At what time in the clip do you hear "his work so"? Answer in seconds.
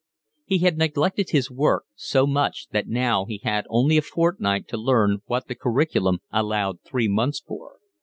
1.29-2.25